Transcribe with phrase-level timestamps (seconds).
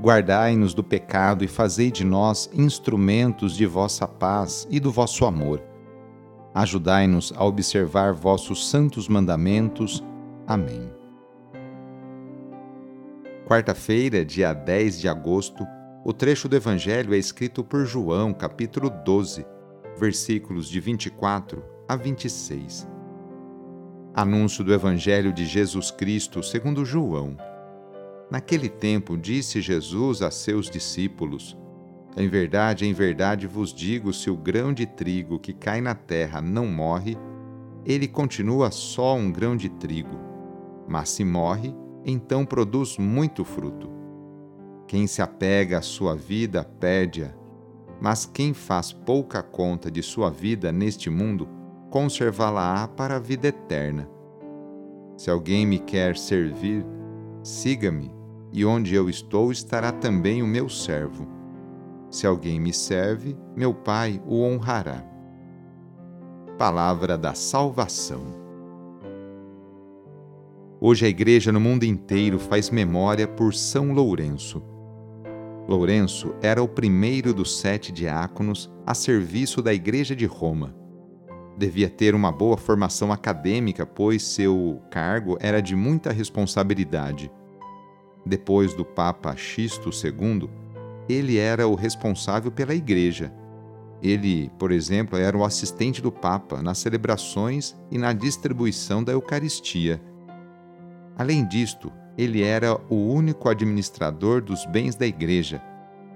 [0.00, 5.62] Guardai-nos do pecado e fazei de nós instrumentos de vossa paz e do vosso amor.
[6.54, 10.04] Ajudai-nos a observar vossos santos mandamentos.
[10.46, 10.90] Amém.
[13.46, 15.66] Quarta-feira, dia 10 de agosto,
[16.04, 19.46] o trecho do Evangelho é escrito por João, capítulo 12
[19.96, 22.88] versículos de 24 a 26.
[24.14, 27.36] Anúncio do Evangelho de Jesus Cristo segundo João.
[28.30, 31.56] Naquele tempo disse Jesus a seus discípulos:
[32.16, 36.40] Em verdade, em verdade vos digo: se o grão de trigo que cai na terra
[36.40, 37.16] não morre,
[37.84, 40.18] ele continua só um grão de trigo.
[40.88, 43.90] Mas se morre, então produz muito fruto.
[44.86, 47.44] Quem se apega à sua vida perde-a
[48.00, 51.48] mas quem faz pouca conta de sua vida neste mundo,
[51.90, 54.08] conservá-la-á para a vida eterna.
[55.16, 56.84] Se alguém me quer servir,
[57.44, 58.10] siga-me,
[58.52, 61.28] e onde eu estou estará também o meu servo.
[62.10, 65.04] Se alguém me serve, meu Pai o honrará.
[66.58, 68.42] Palavra da Salvação.
[70.80, 74.74] Hoje a Igreja no mundo inteiro faz memória por São Lourenço
[75.66, 80.74] Lourenço era o primeiro dos sete diáconos a serviço da Igreja de Roma.
[81.56, 87.30] Devia ter uma boa formação acadêmica, pois seu cargo era de muita responsabilidade.
[88.24, 90.48] Depois do Papa Xisto II,
[91.08, 93.32] ele era o responsável pela Igreja.
[94.02, 100.00] Ele, por exemplo, era o assistente do Papa nas celebrações e na distribuição da Eucaristia.
[101.16, 105.62] Além disto, ele era o único administrador dos bens da igreja,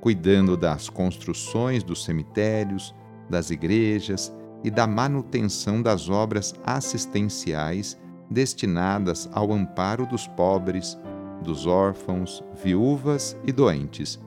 [0.00, 2.94] cuidando das construções dos cemitérios,
[3.28, 4.32] das igrejas
[4.62, 7.98] e da manutenção das obras assistenciais
[8.30, 10.98] destinadas ao amparo dos pobres,
[11.44, 14.18] dos órfãos, viúvas e doentes.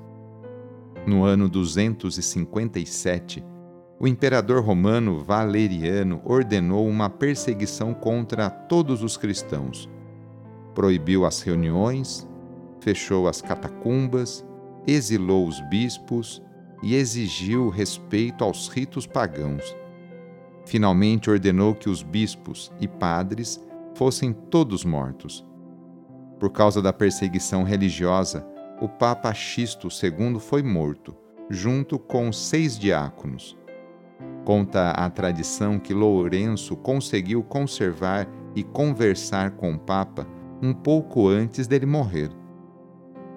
[1.05, 3.43] No ano 257,
[3.99, 9.89] o imperador romano Valeriano ordenou uma perseguição contra todos os cristãos
[10.77, 12.29] proibiu as reuniões,
[12.79, 14.45] fechou as catacumbas,
[14.85, 16.39] exilou os bispos
[16.83, 19.75] e exigiu respeito aos ritos pagãos.
[20.67, 23.59] Finalmente ordenou que os bispos e padres
[23.95, 25.43] fossem todos mortos.
[26.39, 28.45] Por causa da perseguição religiosa,
[28.79, 31.15] o Papa Xisto II foi morto,
[31.49, 33.57] junto com seis diáconos.
[34.45, 40.27] Conta a tradição que Lourenço conseguiu conservar e conversar com o Papa
[40.61, 42.29] um pouco antes dele morrer.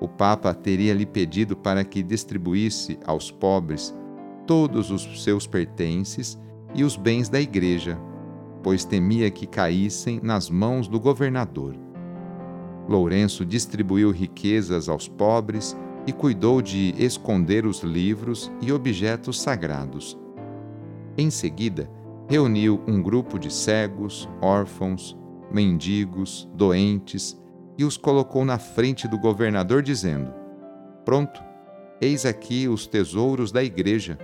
[0.01, 3.95] O Papa teria lhe pedido para que distribuísse aos pobres
[4.47, 6.39] todos os seus pertences
[6.75, 7.99] e os bens da Igreja,
[8.63, 11.90] pois temia que caíssem nas mãos do governador.
[12.91, 15.77] Lourenço distribuiu riquezas aos pobres
[16.09, 20.19] e cuidou de esconder os livros e objetos sagrados.
[21.17, 21.89] Em seguida,
[22.29, 25.17] reuniu um grupo de cegos, órfãos,
[25.53, 27.41] mendigos, doentes,
[27.79, 30.35] e os colocou na frente do governador, dizendo:
[31.05, 31.41] Pronto,
[32.01, 34.19] eis aqui os tesouros da igreja.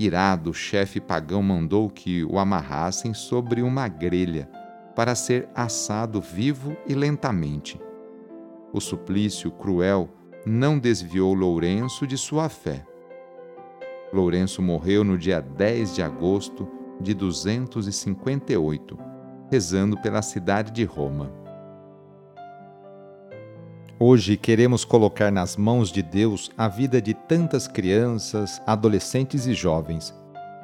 [0.00, 4.50] Irado, o chefe pagão mandou que o amarrassem sobre uma grelha,
[4.94, 7.80] para ser assado vivo e lentamente.
[8.72, 10.08] O suplício cruel
[10.44, 12.84] não desviou Lourenço de sua fé.
[14.12, 16.68] Lourenço morreu no dia 10 de agosto
[17.00, 19.12] de 258
[19.52, 21.30] rezando pela cidade de Roma.
[24.00, 30.14] Hoje queremos colocar nas mãos de Deus a vida de tantas crianças, adolescentes e jovens.